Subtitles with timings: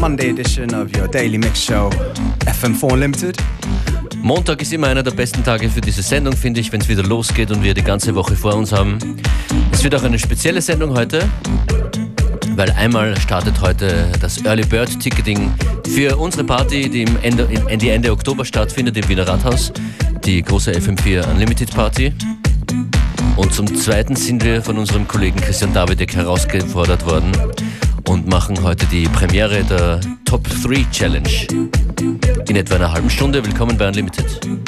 [0.00, 1.90] Monday edition of your daily mix show,
[2.46, 3.36] FM4 Unlimited.
[4.22, 7.02] Montag ist immer einer der besten Tage für diese Sendung, finde ich, wenn es wieder
[7.02, 8.96] losgeht und wir die ganze Woche vor uns haben.
[9.72, 11.28] Es wird auch eine spezielle Sendung heute,
[12.56, 15.52] weil einmal startet heute das Early Bird Ticketing
[15.86, 19.70] für unsere Party, die im Ende, Ende, Ende Oktober stattfindet im Wiener Rathaus,
[20.24, 22.14] die große FM4 Unlimited Party.
[23.36, 27.32] Und zum Zweiten sind wir von unserem Kollegen Christian Davidek herausgefordert worden
[28.10, 31.46] und machen heute die Premiere der Top 3 Challenge.
[32.48, 33.44] In etwa einer halben Stunde.
[33.44, 34.59] Willkommen bei Unlimited.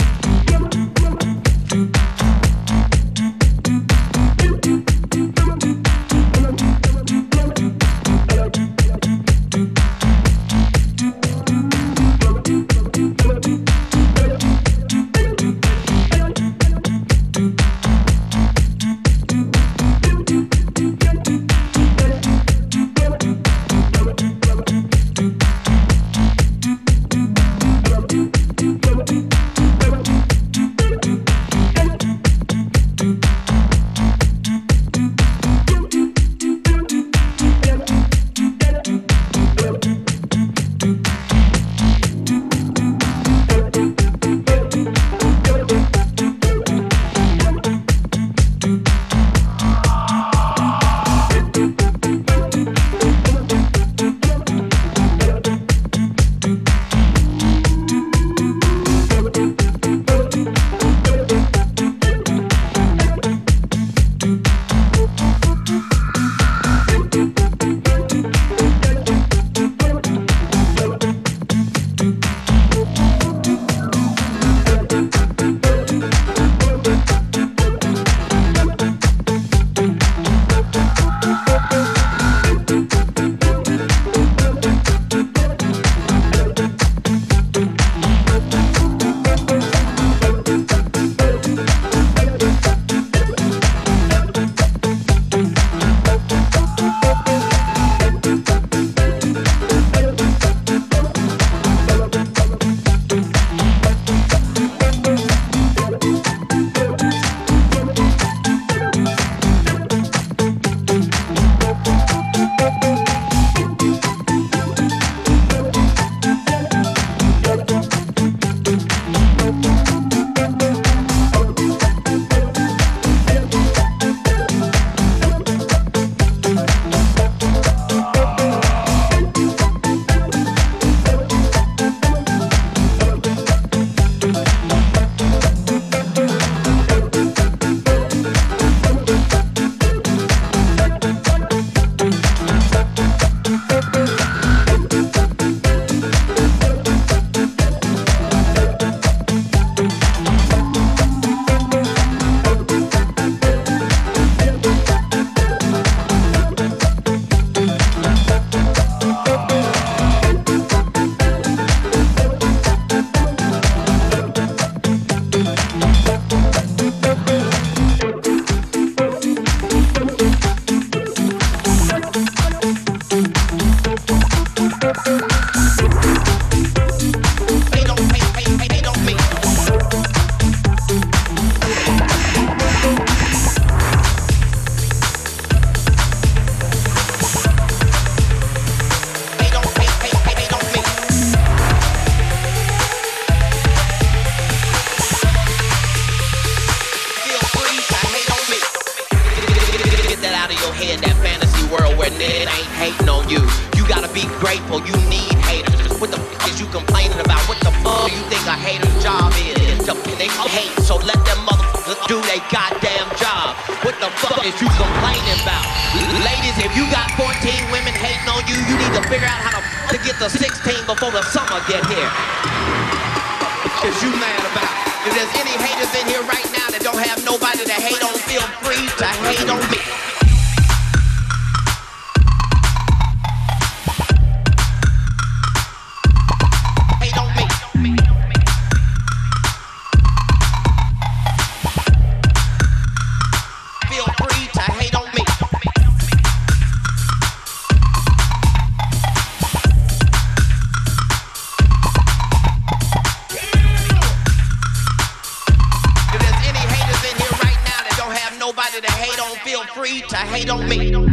[259.82, 261.11] Free to hate on me.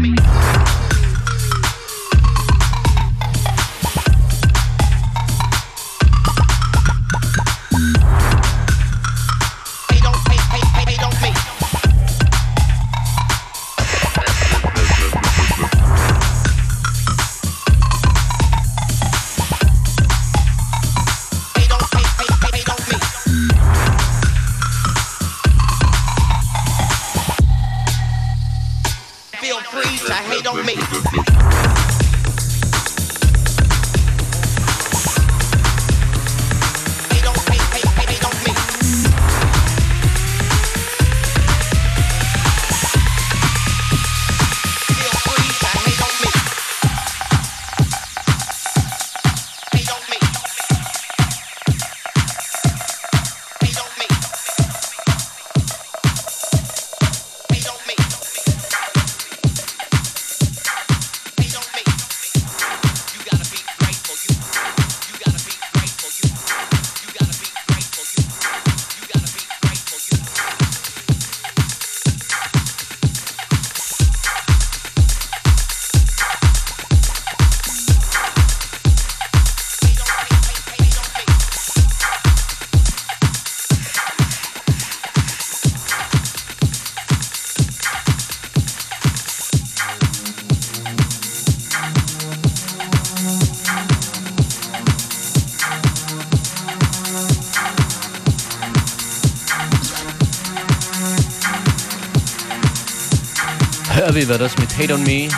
[104.10, 105.30] Herbie war das mit Hate on Me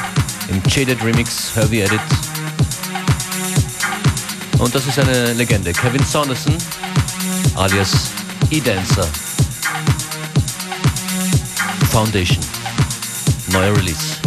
[0.48, 2.00] im Jaded Remix Herbie Edit.
[4.60, 6.56] Und das ist eine Legende, Kevin Saunderson
[7.58, 8.12] alias
[8.50, 9.10] E-Dancer.
[11.92, 12.40] Foundation.
[13.52, 14.21] Neuer Release.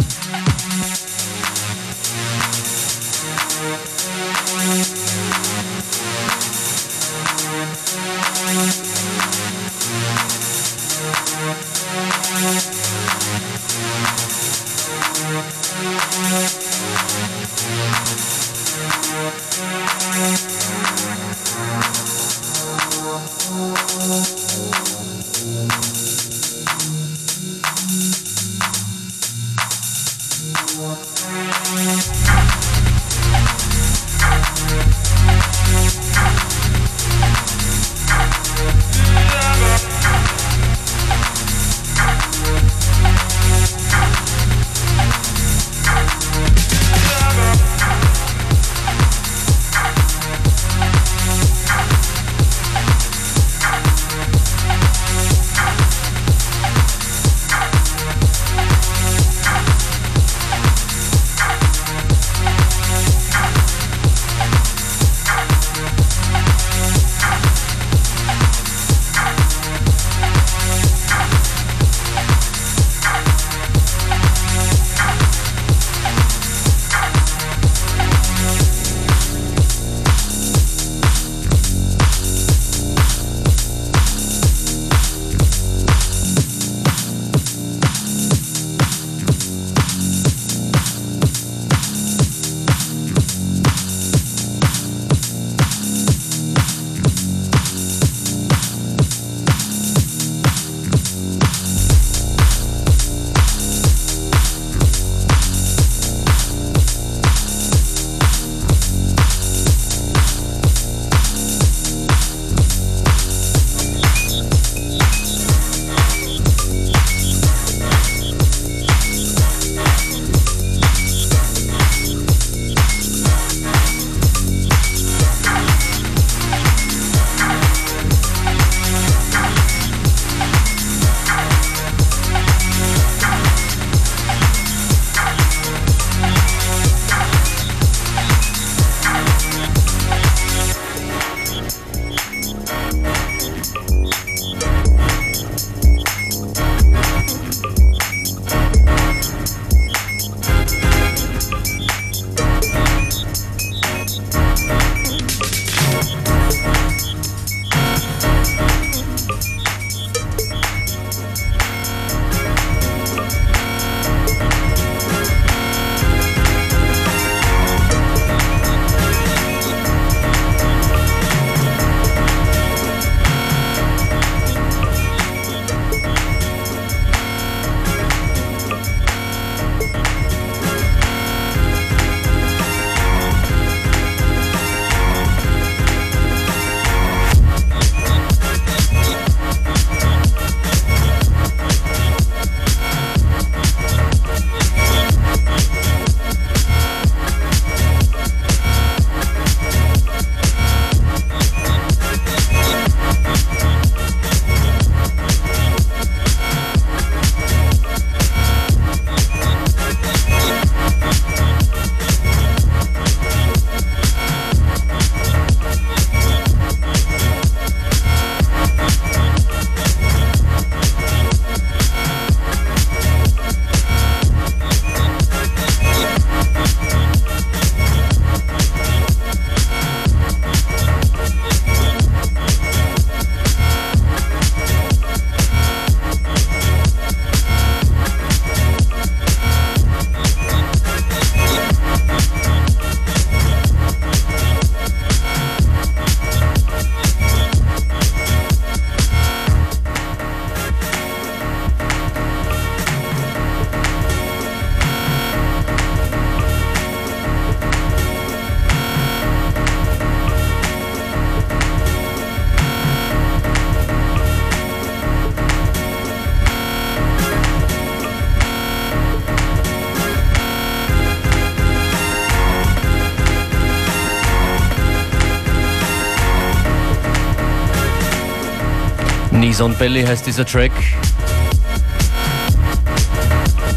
[279.55, 280.73] Knees on Belly heißt dieser Track.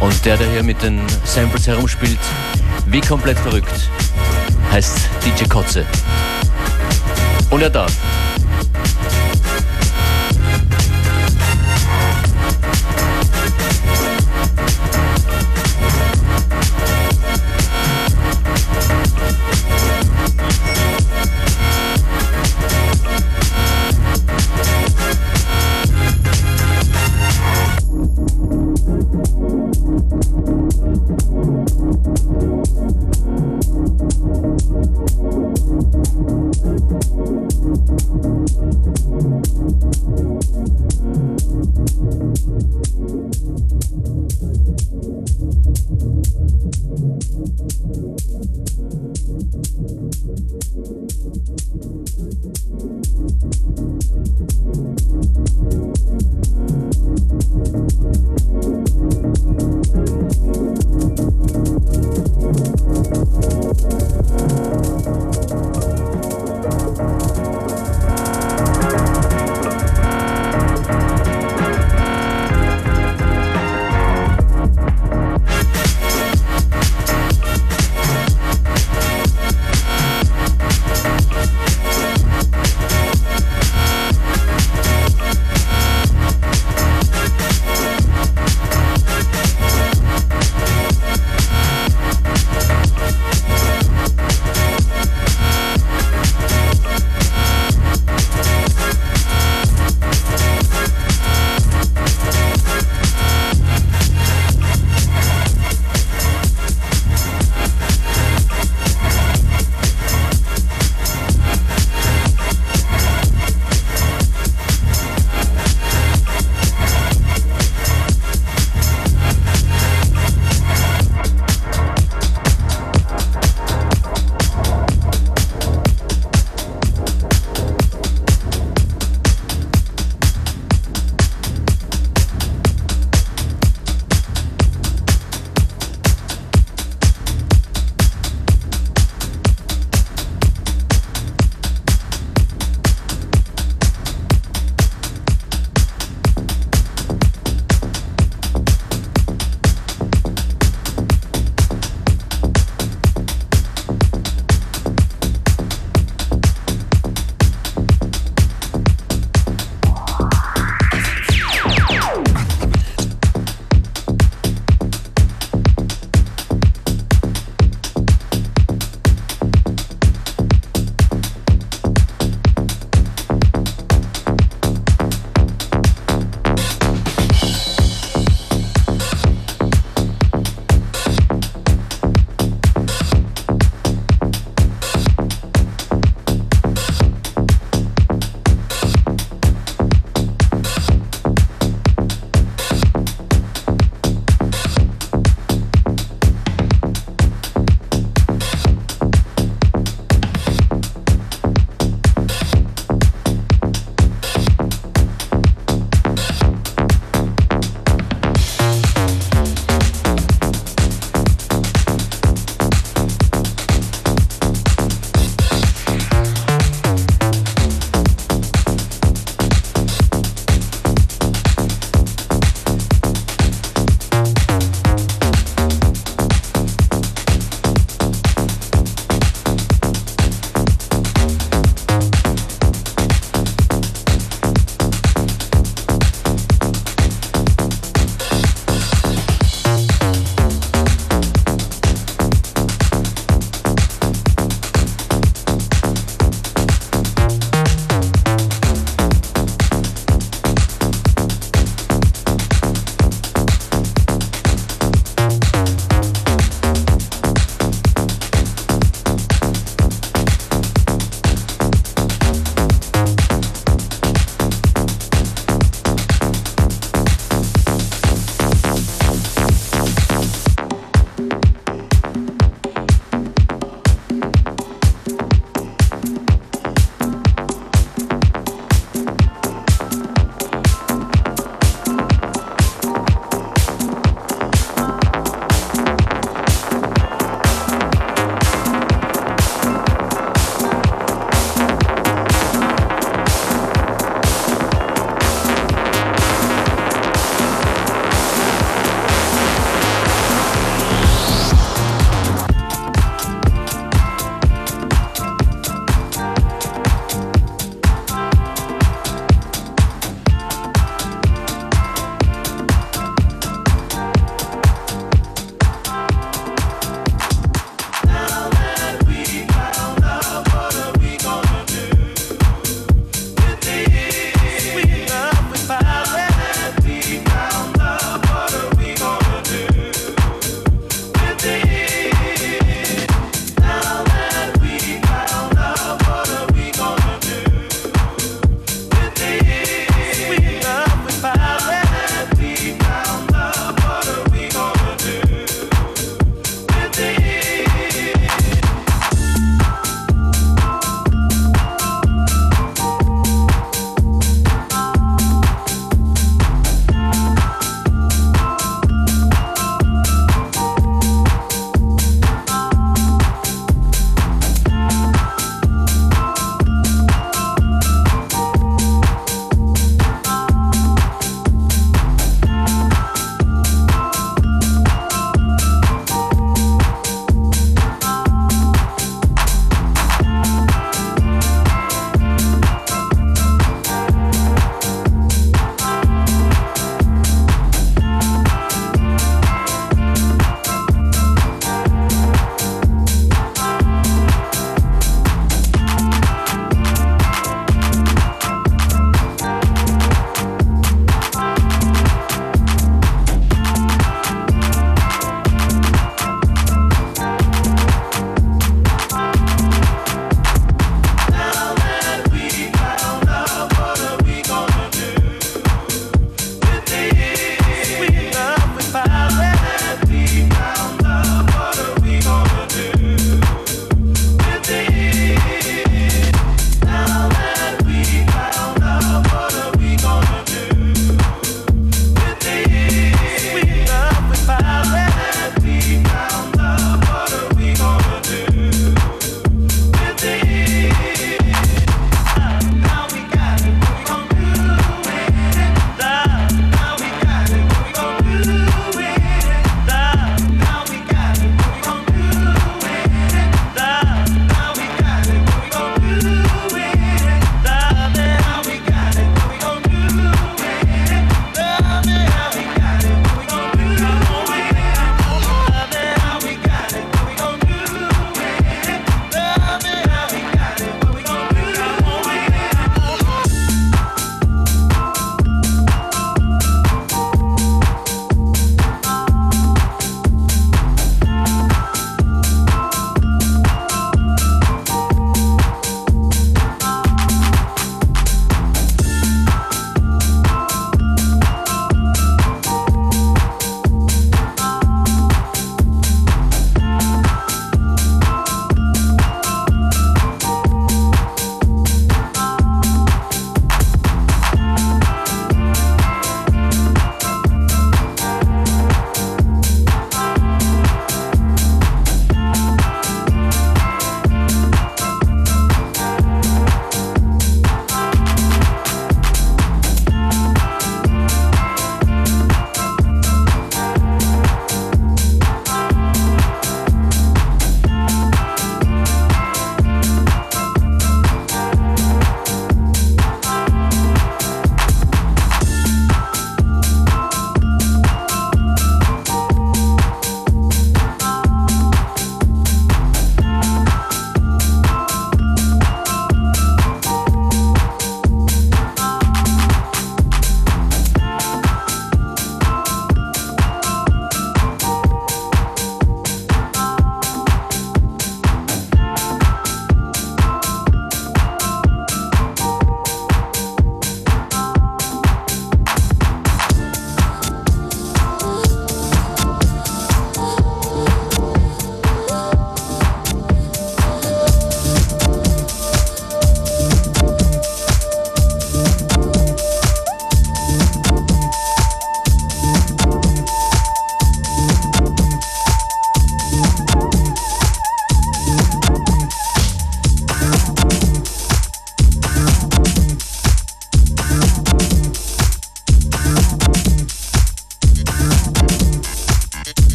[0.00, 2.18] Und der, der hier mit den Samples herumspielt,
[2.84, 3.88] wie komplett verrückt,
[4.70, 5.86] heißt DJ Kotze.
[7.48, 8.11] Und er darf.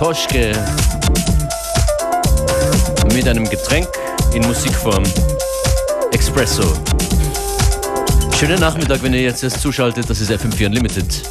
[0.00, 0.52] Toschke
[3.12, 3.86] mit einem Getränk
[4.32, 5.04] in Musikform.
[6.12, 6.62] Espresso.
[8.34, 10.08] Schönen Nachmittag, wenn ihr jetzt erst zuschaltet.
[10.08, 11.22] Das ist FM4 Unlimited.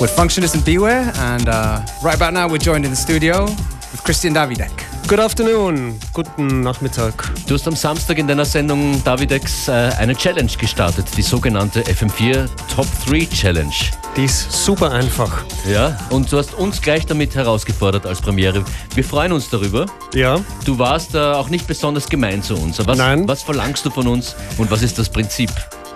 [0.00, 3.44] With Functionist and Beware, and uh, right about now we're joined in the studio
[3.92, 4.72] with Christian Davidek.
[5.06, 7.14] Good afternoon, guten Nachmittag.
[7.46, 12.48] Du hast am Samstag in deiner Sendung Davidex äh, eine Challenge gestartet, die sogenannte FM4
[12.74, 13.74] Top 3 Challenge.
[14.16, 15.44] Die ist super einfach.
[15.68, 18.64] Ja, und du hast uns gleich damit herausgefordert als Premiere.
[18.94, 19.86] Wir freuen uns darüber.
[20.14, 22.78] Ja, Du warst äh, auch nicht besonders gemein zu uns.
[22.86, 23.26] Was, Nein.
[23.26, 25.50] was verlangst du von uns und was ist das Prinzip?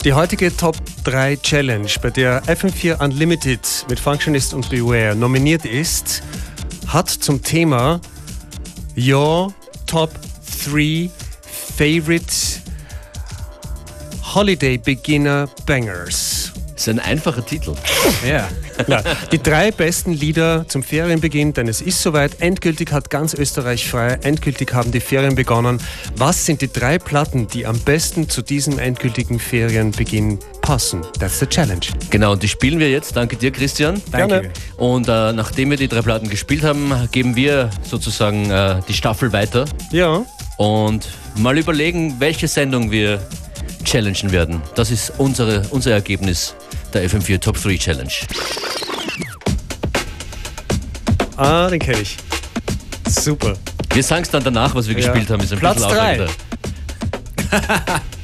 [0.04, 6.22] die heutige Top 3 Challenge, bei der FM4 Unlimited mit Functionist und Beware nominiert ist,
[6.86, 8.00] hat zum Thema
[8.96, 9.52] Your
[9.86, 10.10] Top
[10.64, 11.10] 3
[11.76, 12.32] Favorite
[14.34, 16.27] Holiday Beginner Bangers.
[16.78, 17.74] Das ist ein einfacher Titel.
[18.24, 18.48] Yeah.
[18.86, 22.40] Ja, die drei besten Lieder zum Ferienbeginn, denn es ist soweit.
[22.40, 24.16] Endgültig hat ganz Österreich frei.
[24.22, 25.80] Endgültig haben die Ferien begonnen.
[26.14, 31.02] Was sind die drei Platten, die am besten zu diesem endgültigen Ferienbeginn passen?
[31.18, 31.86] That's the challenge.
[32.10, 33.16] Genau, und die spielen wir jetzt.
[33.16, 34.00] Danke dir, Christian.
[34.16, 34.42] You.
[34.76, 39.32] Und äh, nachdem wir die drei Platten gespielt haben, geben wir sozusagen äh, die Staffel
[39.32, 40.24] weiter Ja,
[40.58, 43.20] und mal überlegen, welche Sendung wir
[43.84, 44.62] challengen werden.
[44.74, 46.54] Das ist unsere, unser Ergebnis
[46.94, 48.12] der FM4 Top 3 Challenge.
[51.36, 52.16] Ah, den kenne ich.
[53.08, 53.54] Super.
[53.92, 55.06] Wir sagen es dann danach, was wir ja.
[55.06, 55.42] gespielt haben.
[55.42, 56.26] Ist ein Platz bisschen 3.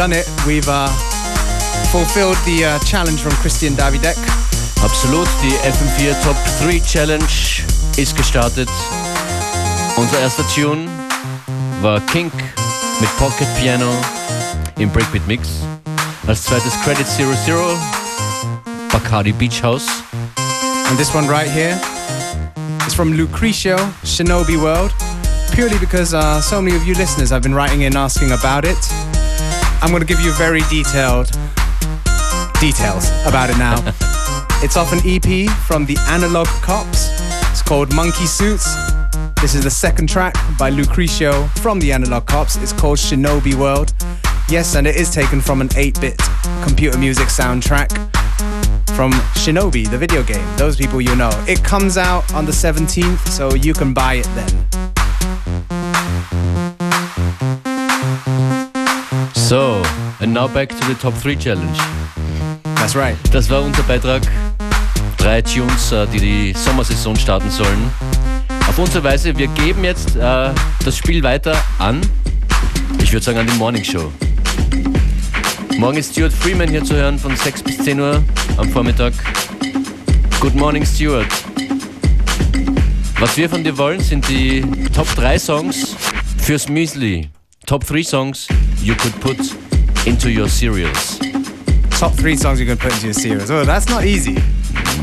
[0.00, 0.26] done it.
[0.46, 0.88] We've uh,
[1.92, 4.16] fulfilled the uh, challenge from Christian Davidek.
[4.82, 7.64] Absolut, die FM4 Top 3 Challenge
[7.98, 8.70] ist gestartet.
[9.98, 10.88] Unser erster Tune
[11.82, 12.32] war Kink
[12.98, 13.92] mit Pocket Piano
[14.78, 15.48] im Breakbeat Mix.
[16.26, 17.76] Als zweites Credit 00,
[18.92, 19.86] Bacardi Beach House.
[20.88, 21.78] And this one right here
[22.86, 24.94] is from Lucrecio, Shinobi World.
[25.52, 29.09] Purely because uh, so many of you listeners have been writing in asking about it.
[29.82, 31.30] I'm going to give you very detailed
[32.60, 33.76] details about it now.
[34.62, 37.08] it's off an EP from the Analog Cops.
[37.50, 38.66] It's called Monkey Suits.
[39.40, 42.56] This is the second track by Lucrecio from the Analog Cops.
[42.56, 43.94] It's called Shinobi World.
[44.50, 46.20] Yes, and it is taken from an 8 bit
[46.62, 47.90] computer music soundtrack
[48.94, 50.46] from Shinobi, the video game.
[50.58, 51.30] Those people you know.
[51.48, 54.79] It comes out on the 17th, so you can buy it then.
[59.50, 59.82] So,
[60.20, 61.76] and now back to the Top 3 Challenge.
[62.76, 63.16] That's right.
[63.32, 64.22] Das war unser Beitrag.
[65.18, 67.90] Drei Tunes, äh, die die Sommersaison starten sollen.
[68.68, 70.50] Auf unsere Weise, wir geben jetzt äh,
[70.84, 72.00] das Spiel weiter an,
[73.02, 74.12] ich würde sagen an die Morning Show.
[75.78, 78.22] Morgen ist Stuart Freeman hier zu hören von 6 bis 10 Uhr
[78.56, 79.14] am Vormittag.
[80.38, 81.26] Good morning, Stuart.
[83.18, 84.60] Was wir von dir wollen, sind die
[84.94, 85.96] Top 3 Songs
[86.38, 87.28] fürs Müsli.
[87.66, 88.46] Top 3 Songs
[88.80, 89.38] you could put
[90.06, 91.18] into your cereals.
[91.90, 93.50] Top three songs you can put into your series.
[93.50, 94.34] Oh, that's not easy.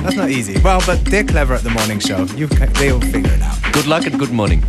[0.01, 0.59] That's not easy.
[0.61, 2.23] Well, but they're clever at the morning show.
[2.35, 3.57] You, they'll figure it out.
[3.71, 4.63] Good luck and good morning.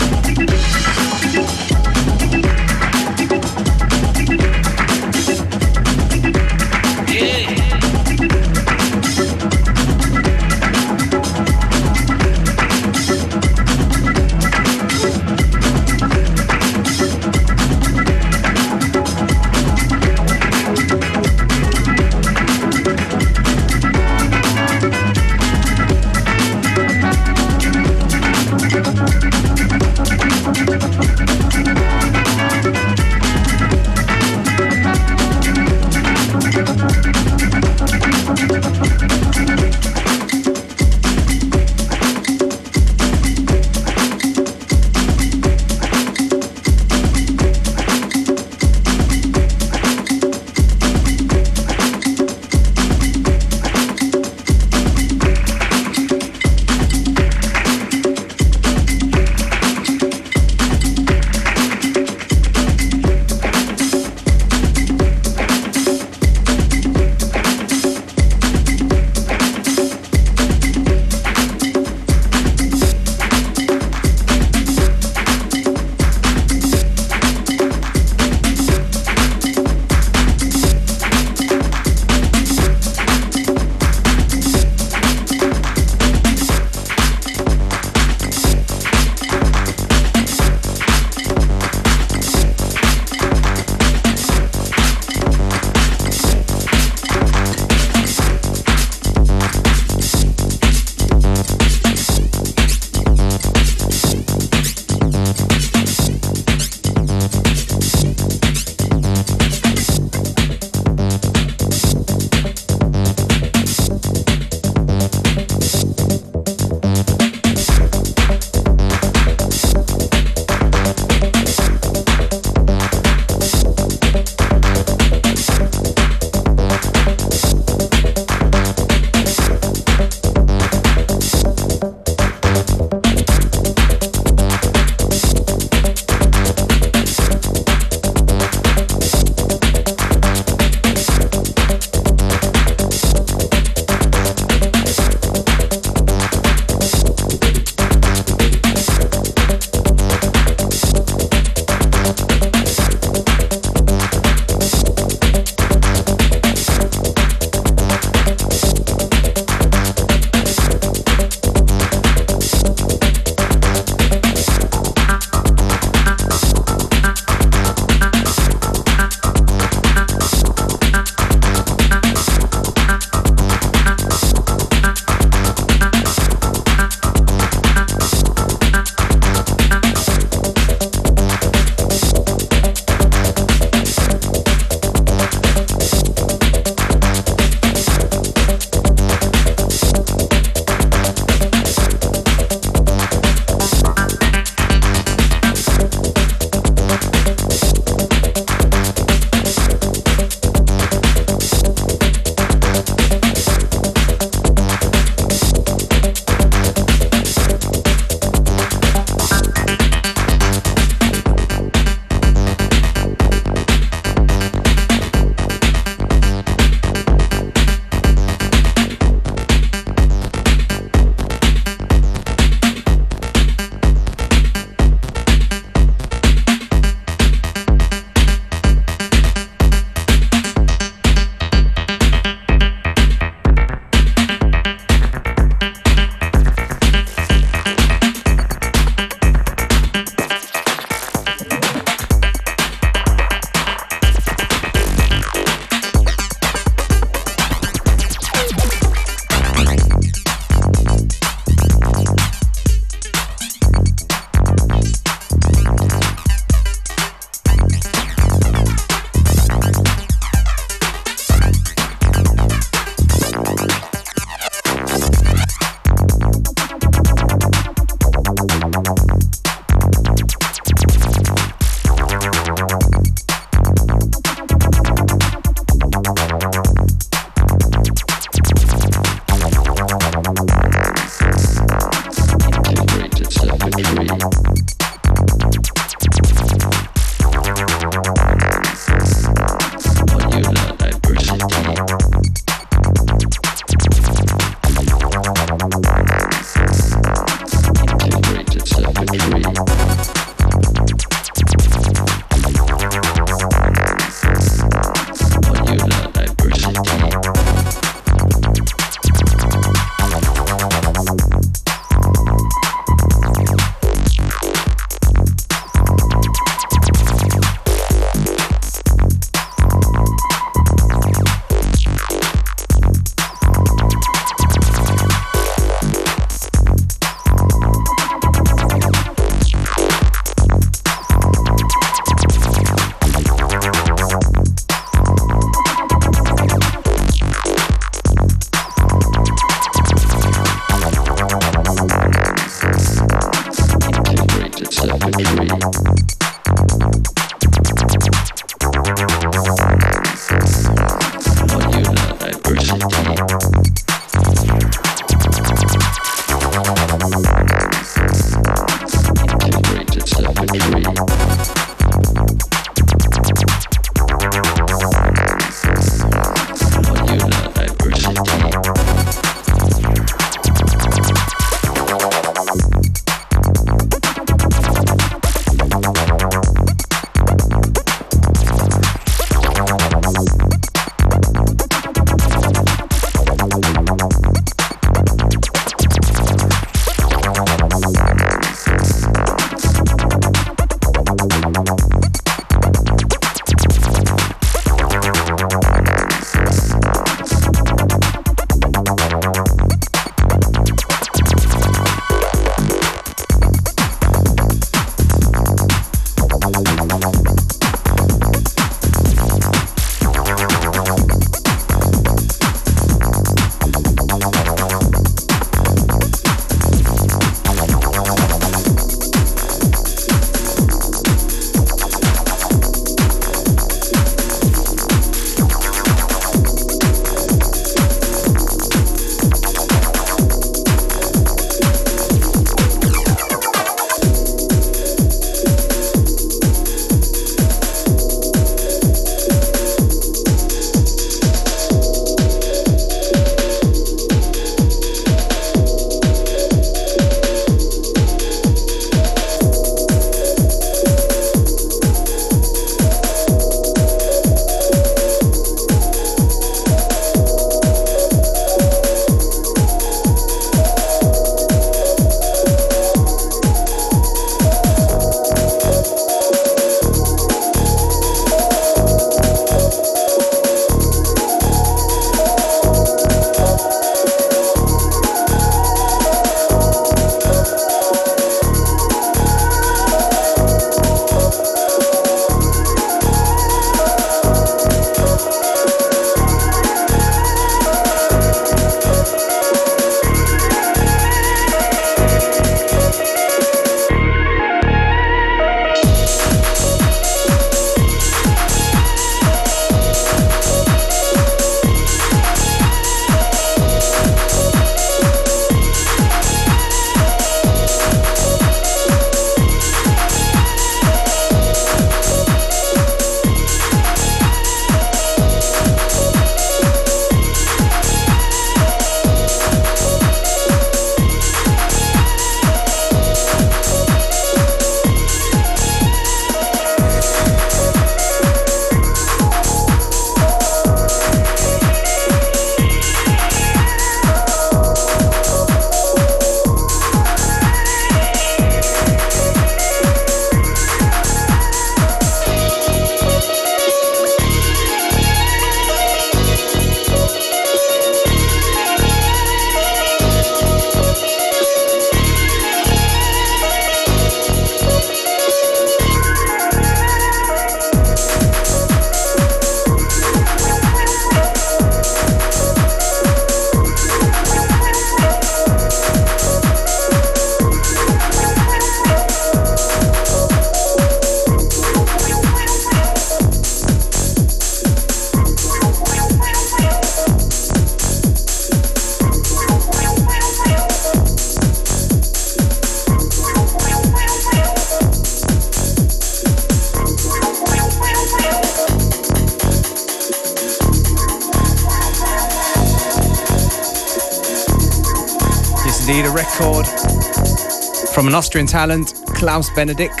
[598.08, 600.00] From an Austrian talent, Klaus Benedict.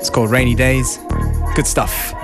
[0.00, 0.98] It's called Rainy Days.
[1.54, 2.14] Good stuff.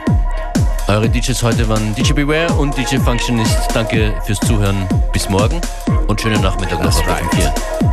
[0.89, 3.55] Eure DJs heute waren DJ Beware und DJ Functionist.
[3.75, 4.89] Danke fürs Zuhören.
[5.13, 5.61] Bis morgen
[6.09, 7.23] und schönen Nachmittag noch auf right.
[7.25, 7.90] FM4.